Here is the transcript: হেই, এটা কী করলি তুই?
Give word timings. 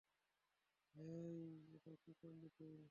হেই, 0.95 1.41
এটা 1.75 1.91
কী 2.03 2.11
করলি 2.21 2.49
তুই? 2.57 2.75